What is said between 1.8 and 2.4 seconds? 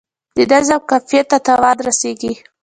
رسیږي.